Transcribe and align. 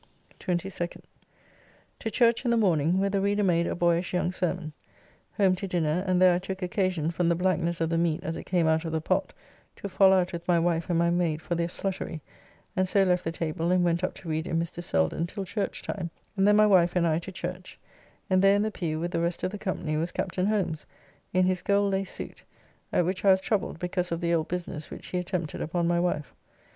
22nd. 0.39 1.03
To 1.99 2.09
church 2.09 2.43
in 2.43 2.49
the 2.49 2.57
morning, 2.57 2.99
where 2.99 3.11
the 3.11 3.21
Reader 3.21 3.43
made 3.43 3.67
a 3.67 3.75
boyish 3.75 4.15
young 4.15 4.31
sermon. 4.31 4.73
Home 5.37 5.53
to 5.57 5.67
dinner, 5.67 6.03
and 6.07 6.19
there 6.19 6.33
I 6.33 6.39
took 6.39 6.63
occasion, 6.63 7.11
from 7.11 7.29
the 7.29 7.35
blacknesse 7.35 7.79
of 7.81 7.91
the 7.91 7.99
meat 7.99 8.19
as 8.23 8.35
it 8.35 8.45
came 8.45 8.65
out 8.67 8.83
of 8.83 8.93
the 8.93 8.99
pot, 8.99 9.31
to 9.75 9.87
fall 9.87 10.11
out 10.11 10.33
with 10.33 10.47
my 10.47 10.57
wife 10.57 10.89
and 10.89 10.97
my 10.97 11.11
maid 11.11 11.39
for 11.39 11.53
their 11.53 11.67
sluttery, 11.67 12.19
and 12.75 12.89
so 12.89 13.03
left 13.03 13.23
the 13.23 13.31
table, 13.31 13.69
and 13.69 13.83
went 13.83 14.03
up 14.03 14.15
to 14.15 14.27
read 14.27 14.47
in 14.47 14.59
Mr. 14.59 14.81
Selden 14.81 15.27
till 15.27 15.45
church 15.45 15.83
time, 15.83 16.09
and 16.35 16.47
then 16.47 16.55
my 16.55 16.65
wife 16.65 16.95
and 16.95 17.05
I 17.05 17.19
to 17.19 17.31
church, 17.31 17.77
and 18.27 18.41
there 18.41 18.55
in 18.55 18.63
the 18.63 18.71
pew, 18.71 18.99
with 18.99 19.11
the 19.11 19.21
rest 19.21 19.43
of 19.43 19.51
the 19.51 19.59
company, 19.59 19.97
was 19.97 20.11
Captain 20.11 20.47
Holmes, 20.47 20.87
in 21.31 21.45
his 21.45 21.61
gold 21.61 21.93
laced 21.93 22.15
suit, 22.15 22.41
at 22.91 23.05
which 23.05 23.23
I 23.23 23.29
was 23.29 23.39
troubled 23.39 23.77
because 23.77 24.11
of 24.11 24.19
the 24.19 24.33
old 24.33 24.47
business 24.47 24.89
which 24.89 25.05
he 25.09 25.19
attempted 25.19 25.61
upon 25.61 25.87
my 25.87 25.99
wife. 25.99 26.33